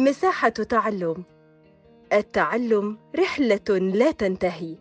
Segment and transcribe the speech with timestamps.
[0.00, 1.24] مساحة تعلم.
[2.12, 4.76] التعلم رحلة لا تنتهي.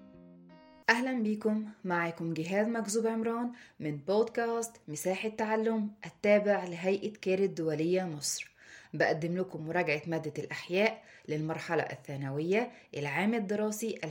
[0.90, 1.66] أهلا بكم.
[1.84, 8.52] معكم جهاد مكذوب عمران من بودكاست مساحة تعلم التابع لهيئة كير الدولية مصر.
[8.94, 14.08] بقدم لكم مراجعة مادة الأحياء للمرحلة الثانوية العام الدراسي 2021-2022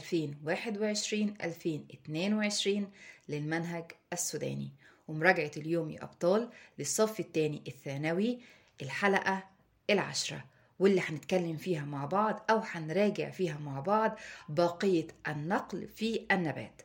[3.29, 4.71] للمنهج السوداني.
[5.09, 6.49] ومراجعة اليوم يا أبطال
[6.79, 8.39] للصف الثاني الثانوي
[8.83, 9.45] الحلقة
[9.91, 10.45] العشرة
[10.79, 16.83] واللي هنتكلم فيها مع بعض أو هنراجع فيها مع بعض باقية النقل في النبات.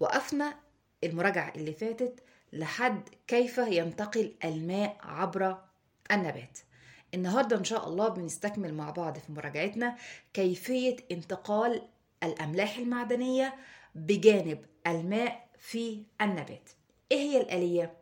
[0.00, 0.54] وقفنا
[1.04, 5.58] المراجعة اللي فاتت لحد كيف ينتقل الماء عبر
[6.12, 6.58] النبات.
[7.14, 9.96] النهاردة إن شاء الله بنستكمل مع بعض في مراجعتنا
[10.34, 11.82] كيفية انتقال
[12.22, 13.54] الأملاح المعدنية
[13.94, 16.70] بجانب الماء في النبات.
[17.12, 17.96] إيه هي الآلية؟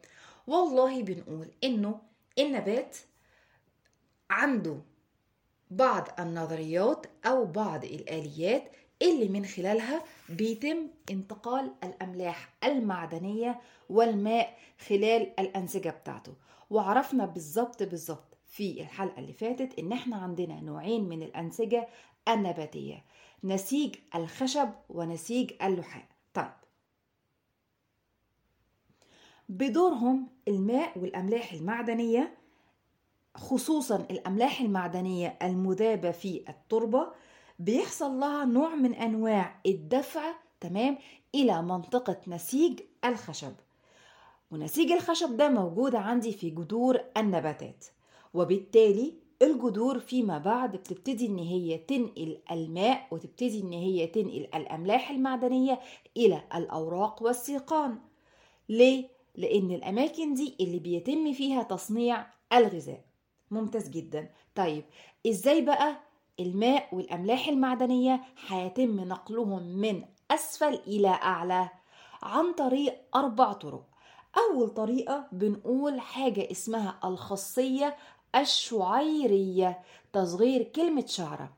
[0.46, 2.00] والله بنقول إنه
[2.38, 2.96] النبات
[4.30, 4.80] عنده
[5.70, 10.76] بعض النظريات أو بعض الآليات اللي من خلالها بيتم
[11.10, 16.34] انتقال الأملاح المعدنية والماء خلال الأنسجة بتاعته.
[16.70, 21.88] وعرفنا بالظبط بالظبط في الحلقة اللي فاتت إن إحنا عندنا نوعين من الأنسجة
[22.28, 23.04] النباتية
[23.44, 26.04] نسيج الخشب ونسيج اللحاء.
[26.34, 26.52] طيب.
[29.48, 32.34] بدورهم الماء والأملاح المعدنية
[33.36, 37.06] خصوصا الأملاح المعدنية المذابة في التربة
[37.58, 40.98] بيحصل لها نوع من أنواع الدفع تمام
[41.34, 43.52] إلى منطقة نسيج الخشب.
[44.50, 47.84] ونسيج الخشب ده موجود عندي في جذور النباتات
[48.34, 55.80] وبالتالي الجذور فيما بعد بتبتدي إن هي تنقل الماء وتبتدي إن هي تنقل الأملاح المعدنية
[56.16, 57.98] إلى الأوراق والسيقان.
[58.68, 63.09] ليه؟ لأن الأماكن دي اللي بيتم فيها تصنيع الغذاء.
[63.50, 64.30] ممتاز جدا.
[64.54, 64.84] طيب
[65.26, 65.96] إزاي بقى
[66.40, 71.68] الماء والأملاح المعدنية هيتم نقلهم من أسفل إلى أعلى
[72.22, 73.84] عن طريق أربع طرق؟
[74.36, 77.96] أول طريقة بنقول حاجة اسمها الخاصية
[78.36, 79.78] الشعيرية
[80.12, 81.52] تصغير كلمة شعرة.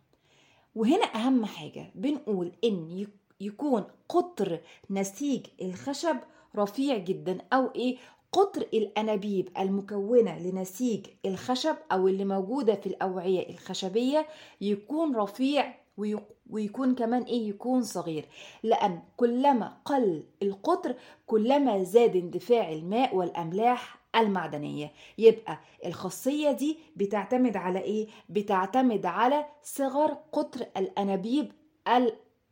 [0.75, 3.07] وهنا أهم حاجة بنقول إن
[3.41, 4.61] يكون قطر
[4.91, 6.17] نسيج الخشب
[6.57, 7.97] رفيع جدا أو إيه؟
[8.33, 14.27] قطر الأنابيب المكونة لنسيج الخشب أو اللي موجودة في الأوعية الخشبية
[14.61, 15.75] يكون رفيع
[16.51, 18.25] ويكون كمان إيه يكون صغير.
[18.63, 20.95] لأن كلما قل القطر
[21.27, 24.91] كلما زاد اندفاع الماء والأملاح المعدنية.
[25.19, 31.53] يبقى الخاصية دي بتعتمد على إيه؟ بتعتمد على صغر قطر الأنابيب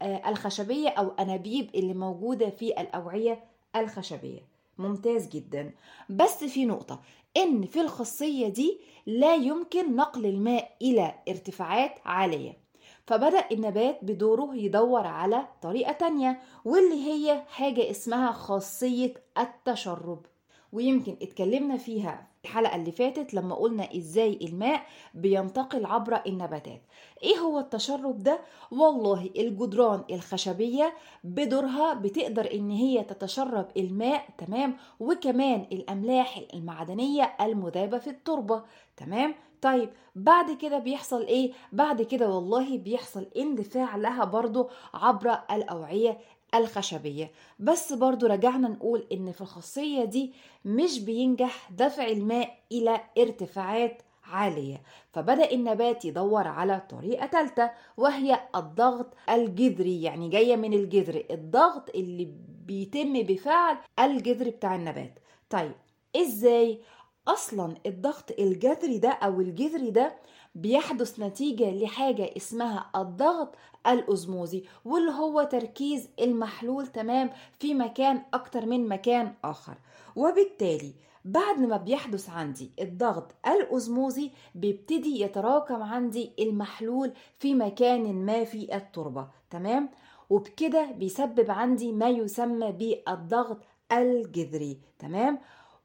[0.02, 3.44] الخشبية أو أنابيب اللي موجودة في الأوعية
[3.76, 4.40] الخشبية.
[4.78, 5.74] ممتاز جدا.
[6.08, 7.00] بس في نقطة
[7.36, 12.60] إن في الخاصية دي لا يمكن نقل الماء إلى ارتفاعات عالية.
[13.06, 20.26] فبدأ النبات بدوره يدور على طريقة تانية واللي هي حاجة اسمها خاصية التشرب.
[20.72, 24.82] ويمكن اتكلمنا فيها الحلقة اللي فاتت لما قلنا إزاي الماء
[25.14, 26.82] بينتقل عبر النباتات.
[27.22, 30.94] إيه هو التشرب ده؟ والله الجدران الخشبية
[31.24, 38.62] بدورها بتقدر ان هي تتشرب الماء تمام؟ وكمان الاملاح المعدنية المذابة في التربة
[38.96, 46.18] تمام؟ طيب بعد كده بيحصل إيه؟ بعد كده والله بيحصل اندفاع لها برضو عبر الأوعية
[46.54, 47.30] الخشبية.
[47.58, 50.32] بس برضو رجعنا نقول إن في الخاصية دي
[50.64, 54.82] مش بينجح دفع الماء إلى ارتفاعات عالية.
[55.12, 60.02] فبدأ النبات يدور على طريقة ثالثة وهي الضغط الجذري.
[60.02, 61.24] يعني جاية من الجذر.
[61.30, 62.28] الضغط اللي
[62.66, 65.18] بيتم بفعل الجذر بتاع النبات.
[65.50, 65.72] طيب
[66.16, 66.80] إزاي
[67.28, 70.16] أصلا الضغط الجذري ده أو الجذري ده
[70.54, 73.54] بيحدث نتيجة لحاجة اسمها الضغط
[73.86, 79.74] الأزموزي واللي هو تركيز المحلول تمام في مكان أكتر من مكان آخر.
[80.16, 80.92] وبالتالي
[81.24, 89.28] بعد ما بيحدث عندي الضغط الأزموزي بيبتدي يتراكم عندي المحلول في مكان ما في التربة
[89.50, 89.88] تمام؟
[90.30, 93.58] وبكده بيسبب عندي ما يسمى بالضغط
[93.92, 95.38] الجذري تمام؟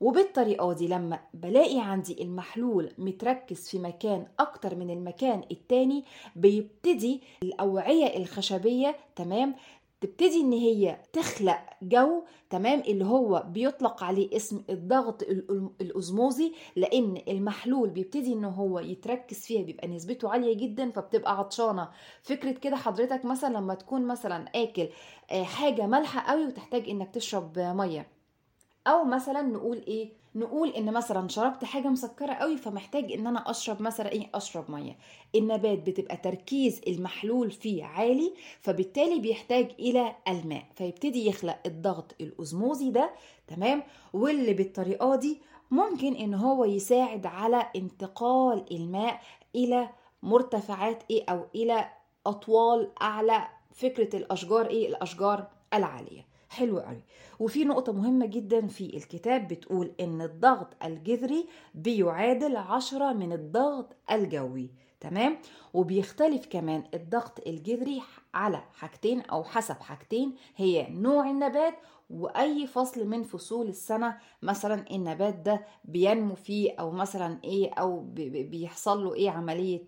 [0.06, 6.04] وبالطريقة دي لما بلاقي عندي المحلول متركز في مكان أكتر من المكان التاني
[6.36, 9.56] بيبتدي الأوعية الخشبية تمام؟
[10.02, 15.22] تبتدي إن هي تخلق جو تمام؟ اللي هو بيطلق عليه اسم الضغط
[15.82, 21.90] الازموزي لأن المحلول بيبتدي إن هو يتركز فيها بيبقى نسبته عالية جدا فبتبقى عطشانة.
[22.22, 24.88] فكرة كده حضرتك مثلا لما تكون مثلا آكل
[25.44, 28.15] حاجة مالحة قوي وتحتاج إنك تشرب مية.
[28.88, 33.82] أو مثلا نقول إيه نقول إن مثلا شربت حاجة مسكرة قوي فمحتاج إن أنا أشرب
[33.82, 34.98] مثلا إيه أشرب مية.
[35.36, 43.10] النبات بتبقى تركيز المحلول فيه عالي فبالتالي بيحتاج إلى الماء فيبتدي يخلق الضغط الأوزموزي ده
[43.48, 43.84] تمام؟
[44.14, 45.42] واللي بالطريقة دي
[45.72, 49.22] ممكن إن هو يساعد على انتقال الماء
[49.56, 49.90] إلى
[50.24, 51.90] مرتفعات إيه أو إلى
[52.26, 56.26] أطوال أعلى فكرة الأشجار إيه الأشجار العالية.
[56.50, 57.02] حلو قوي.
[57.40, 61.46] وفي نقطة مهمة جدا في الكتاب بتقول إن الضغط الجذري
[61.76, 64.70] بيعادل عشرة من الضغط الجوي
[65.00, 65.38] تمام؟
[65.74, 68.02] وبيختلف كمان الضغط الجذري
[68.34, 71.74] على حاجتين أو حسب حاجتين هي نوع النبات
[72.10, 79.04] وأي فصل من فصول السنة مثلا النبات ده بينمو فيه أو مثلا إيه أو بيحصل
[79.04, 79.84] له إيه عملية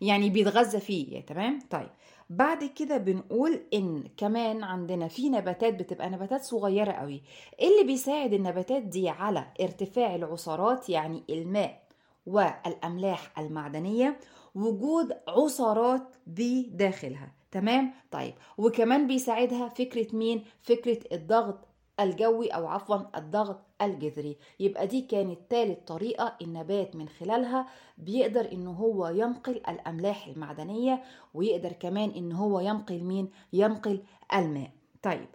[0.00, 1.88] يعني بيتغذى فيه تمام؟ طيب
[2.30, 7.22] بعد كده بنقول إن كمان عندنا في نباتات بتبقى نباتات صغيرة قوي.
[7.62, 11.82] اللي بيساعد النباتات دي على ارتفاع العصارات؟ يعني الماء
[12.26, 14.18] والأملاح المعدنية
[14.54, 21.65] وجود عصارات بداخلها تمام؟ طيب وكمان بيساعدها فكرة مين؟ فكرة الضغط
[22.00, 24.36] الجوي أو عفوا الضغط الجذري.
[24.60, 27.66] يبقى دي كانت تالت طريقة النبات من خلالها
[27.98, 31.02] بيقدر ان هو ينقل الأملاح المعدنية
[31.34, 34.02] ويقدر كمان إن هو ينقل مين؟ ينقل
[34.34, 34.70] الماء.
[35.02, 35.28] طيب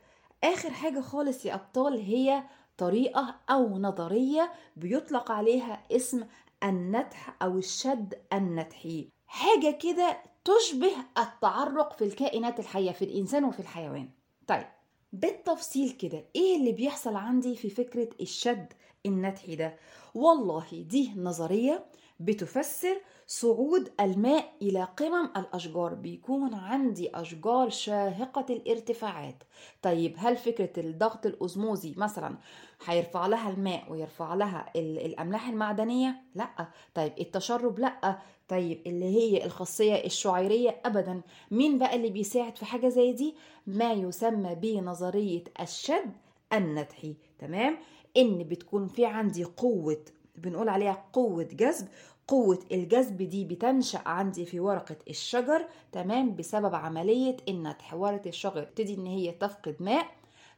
[0.44, 2.44] آخر حاجة خالص يا أبطال هي
[2.78, 6.24] طريقة أو نظرية بيطلق عليها اسم
[6.64, 9.10] النتح أو الشد النتحي.
[9.28, 14.10] حاجة كده تشبه التعرق في الكائنات الحية في الإنسان وفي الحيوان.
[14.48, 14.68] طيب
[15.14, 18.74] بالتفصيل كده إيه اللي بيحصل عندي في فكرة الشد
[19.06, 19.76] النتحي ده؟
[20.16, 21.86] والله دي نظرية
[22.20, 29.44] بتفسر صعود الماء إلى قمم الأشجار بيكون عندي أشجار شاهقة الارتفاعات.
[29.82, 32.38] طيب هل فكرة الضغط الأزموزي مثلا
[32.86, 36.68] هيرفع لها الماء ويرفع لها الأملاح المعدنية؟ لأ.
[36.94, 38.20] طيب التشرب؟ لأ.
[38.52, 41.22] طيب اللي هي الخاصية الشعيرية أبدا.
[41.52, 43.36] مين بقى اللي بيساعد في حاجة زي دي؟
[43.68, 46.12] ما يسمى بنظرية الشد
[46.54, 47.78] النتحي تمام؟
[48.18, 50.06] إن بتكون في عندي قوة
[50.36, 51.88] بنقول عليها قوة جذب.
[52.28, 57.94] قوة الجذب دي بتنشأ عندي في ورقة الشجر تمام؟ بسبب عملية النتح.
[57.94, 60.06] ورقة الشجر تبتدي إن هي تفقد ماء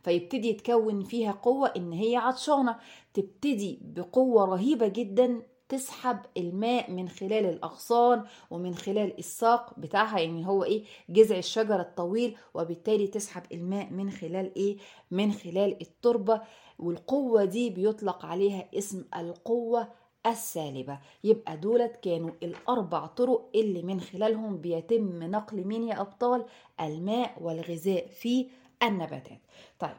[0.04, 2.75] فيبتدي يتكون فيها قوة إن هي عطشانة.
[3.13, 5.42] تبتدي بقوة رهيبة جدا
[5.77, 12.37] تسحب الماء من خلال الأغصان ومن خلال الساق بتاعها يعني هو إيه؟ جذع الشجرة الطويل
[12.53, 14.77] وبالتالي تسحب الماء من خلال إيه؟
[15.11, 16.41] من خلال التربة.
[16.79, 19.87] والقوة دي بيطلق عليها اسم القوة
[20.25, 20.99] السالبة.
[21.23, 26.45] يبقى دولت كانوا الأربع طرق اللي من خلالهم بيتم نقل مين يا أبطال
[26.81, 28.47] الماء والغذاء في
[28.83, 29.39] النباتات.
[29.79, 29.97] طيب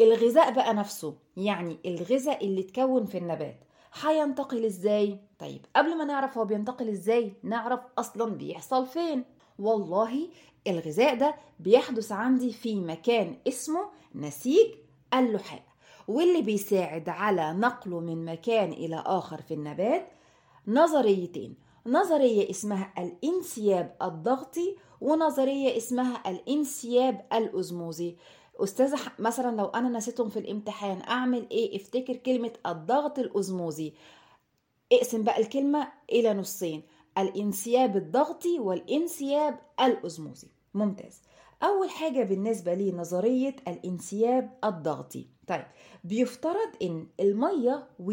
[0.00, 3.56] الغذاء بقى نفسه يعني الغذاء اللي اتكون في النبات.
[3.94, 9.24] هينتقل إزاي؟ طيب قبل ما نعرف هو بينتقل إزاي نعرف أصلا بيحصل فين.
[9.58, 10.28] والله
[10.66, 13.80] الغذاء ده بيحدث عندي في مكان اسمه
[14.14, 14.66] نسيج
[15.14, 15.62] اللحاء
[16.08, 20.08] واللي بيساعد على نقله من مكان إلى آخر في النبات
[20.68, 21.54] نظريتين.
[21.86, 28.16] نظرية اسمها الانسياب الضغطي ونظرية اسمها الانسياب الأزموزي
[28.62, 33.92] أستاذة مثلا لو أنا نسيتهم في الامتحان أعمل إيه؟ أفتكر كلمة الضغط الأزموزي
[34.92, 36.82] اقسم بقى الكلمة إلى نصين
[37.18, 41.22] الانسياب الضغطي والانسياب الأزموزي ممتاز.
[41.62, 45.26] أول حاجة بالنسبة لي نظرية الانسياب الضغطي.
[45.46, 45.64] طيب
[46.04, 48.12] بيفترض إن المية و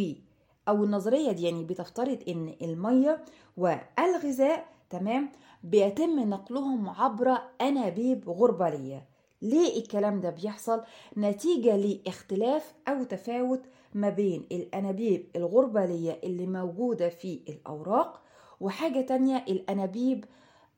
[0.68, 3.26] أو النظرية دي يعني بتفترض إن المية
[3.58, 5.30] والغذاء تمام
[5.64, 9.17] بيتم نقلهم عبر أنابيب غربالية.
[9.42, 10.84] ليه الكلام ده بيحصل؟
[11.18, 13.62] نتيجة لاختلاف أو تفاوت
[13.94, 18.22] ما بين الأنابيب الغربالية اللي موجودة في الأوراق
[18.60, 20.26] وحاجة تانية الأنابيب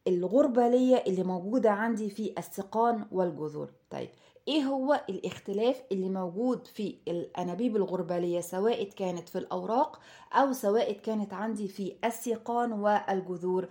[0.08, 3.70] الغربالية اللي موجودة عندي في السقان والجذور.
[3.90, 4.10] طيب
[4.48, 10.00] إيه هو الاختلاف اللي موجود في الأنابيب الغربالية سواء كانت في الأوراق
[10.34, 13.68] أو سواء كانت عندي في السيقان والجذور؟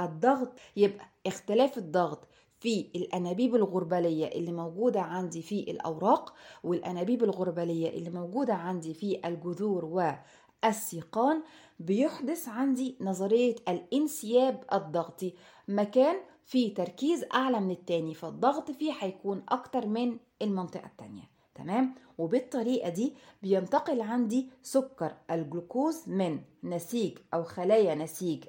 [0.00, 2.28] الضغط يبقى اختلاف الضغط
[2.60, 9.84] في الأنابيب الغرباليه اللي موجودة عندي في الأوراق والأنابيب الغرباليه اللي موجودة عندي في الجذور
[10.64, 11.42] والسيقان
[11.80, 15.34] بيحدث عندي نظرية الانسياب الضغطي.
[15.68, 21.22] مكان في تركيز أعلى من التاني فالضغط فيه هيكون أكتر من المنطقة التانية.
[21.54, 28.44] تمام؟ وبالطريقة دي بينتقل عندي سكر الجلوكوز من نسيج أو خلايا نسيج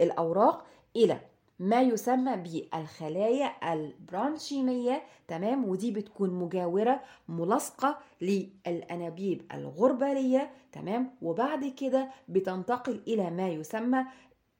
[0.00, 0.64] الأوراق
[0.96, 1.20] إلى
[1.58, 5.02] ما يسمى بالخلايا البرانشيمية.
[5.28, 10.50] تمام؟ ودي بتكون مجاورة ملاصقة للأنابيب الغربالية.
[10.72, 14.04] تمام؟ وبعد كده بتنتقل إلى ما يسمى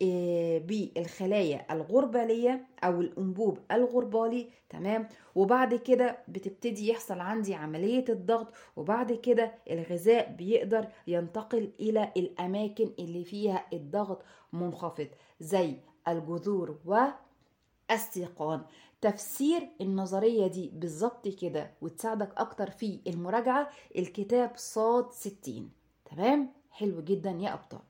[0.02, 4.48] آه، بالخلايا الغربالية أو الأنبوب الغربالي.
[4.70, 8.52] تمام؟ وبعد كده بتبتدي يحصل عندي عملية الضغط.
[8.76, 14.22] وبعد كده الغذاء بيقدر ينتقل إلى الأماكن اللي فيها الضغط
[14.52, 15.08] منخفض
[15.40, 15.74] زي
[16.08, 16.78] الجذور
[17.90, 18.62] والسيقان.
[19.00, 23.70] تفسير النظرية دي بالظبط كده وتساعدك أكتر في المراجعة.
[23.98, 25.70] الكتاب صاد 60
[26.04, 27.80] تمام؟ حلو جدا يا أبطال.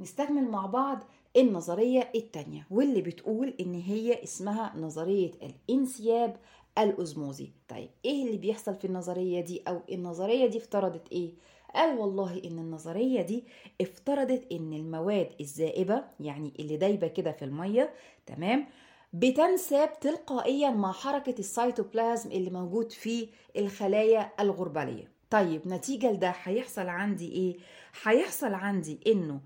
[0.00, 1.04] نستكمل مع بعض
[1.36, 6.36] النظرية التانية واللي بتقول إن هي اسمها نظرية الانسياب
[6.78, 11.34] الأزموزي طيب إيه اللي بيحصل في النظرية دي؟ أو النظرية دي افترضت إيه؟
[11.74, 13.44] قال والله إن النظرية دي
[13.80, 17.90] افترضت إن المواد الزائبة يعني اللي دايبة كده في المية
[18.26, 18.66] تمام
[19.12, 27.32] بتنساب تلقائيا مع حركة السيتوبلازم اللي موجود في الخلايا الغربالية طيب نتيجة لده هيحصل عندي
[27.32, 27.56] إيه؟
[28.04, 29.40] هيحصل عندي إنه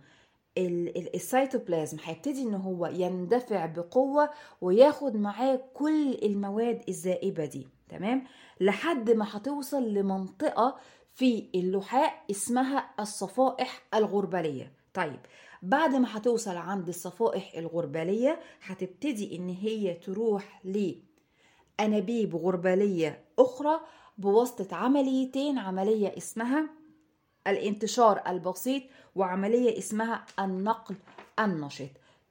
[0.59, 4.31] ال- ال- السيتوبلازم هيبتدي إن هو يندفع بقوة
[4.61, 8.25] وياخد معاه كل المواد الزائبة دي تمام
[8.61, 10.77] لحد ما هتوصل لمنطقة
[11.19, 14.73] في اللحاء اسمها الصفائح الغربالية.
[14.95, 15.21] طيب
[15.63, 23.81] بعد ما هتوصل عند الصفائح الغربالية هتبتدي إن هي تروح لأنابيب غربالية أخرى
[24.19, 26.71] بواسطة عمليتين عملية اسمها
[27.47, 28.83] الانتشار البسيط
[29.15, 30.97] وعملية اسمها النقل
[31.41, 31.91] النشط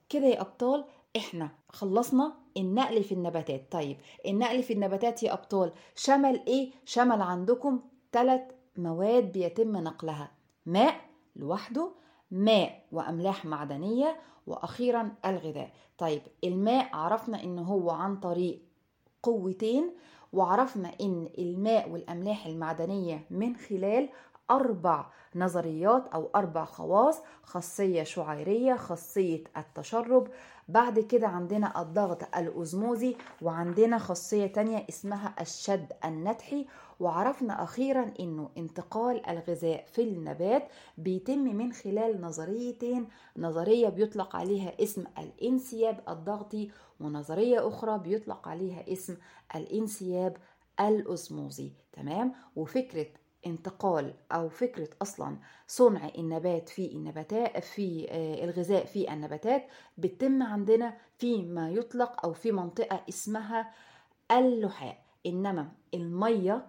[0.10, 0.86] كده يا أبطال
[1.18, 3.72] إحنا خلصنا النقل في النباتات.
[3.72, 8.42] طيب النقل في النباتات يا أبطال شمل إيه؟ شمل عندكم ثلاث
[8.78, 10.32] مواد بيتم نقلها.
[10.66, 10.96] ماء
[11.36, 11.92] لوحده
[12.32, 15.72] ماء وأملاح معدنية وأخيرا الغذاء.
[15.98, 18.62] طيب الماء عرفنا إن هو عن طريق
[19.24, 19.94] قوتين
[20.34, 24.10] وعرفنا إن الماء والأملاح المعدنية من خلال
[24.52, 30.28] أربع نظريات أو أربع خواص خاصية شعيرية خاصية التشرب.
[30.68, 36.66] بعد كده عندنا الضغط الأزموزي وعندنا خاصية تانية اسمها الشد النتحي.
[37.00, 43.08] وعرفنا أخيرا أنه انتقال الغذاء في النبات بيتم من خلال نظريتين.
[43.38, 49.18] نظرية بيطلق عليها اسم الانسياب الضغطي ونظرية أخرى بيطلق عليها اسم
[49.56, 50.38] الانسياب
[50.80, 53.08] الأزموزي تمام؟ وفكرة
[53.46, 59.68] انتقال أو فكرة أصلا صنع النبات في النباتات في آه، الغذاء في النباتات
[59.98, 63.72] بتتم عندنا في ما يطلق أو في منطقة اسمها
[64.32, 64.98] اللحاء.
[65.26, 66.68] إنما المية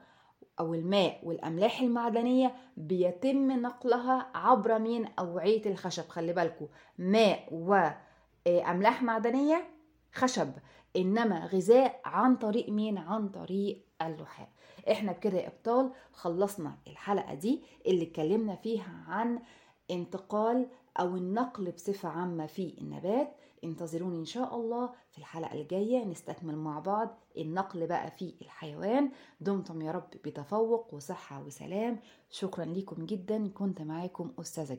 [0.60, 6.08] أو الماء والأملاح المعدنية بيتم نقلها عبر مين؟ أوعية الخشب.
[6.08, 9.68] خلي بالكم ماء واملاح معدنية
[10.12, 10.52] خشب.
[10.96, 14.48] إنما غذاء عن طريق مين؟ عن طريق اللحاء
[14.90, 19.42] إحنا بكده يا إبطال خلصنا الحلقة دي اللي اتكلمنا فيها عن
[19.90, 20.68] انتقال
[21.00, 23.34] أو النقل بصفة عامة في النبات.
[23.64, 29.10] انتظروني إن شاء الله في الحلقة الجاية نستكمل مع بعض النقل بقى في الحيوان.
[29.40, 32.00] دمتم يا رب بتفوق وصحة وسلام.
[32.30, 33.48] شكرا لكم جدا.
[33.48, 34.76] كنت معاكم أستاذة جيهان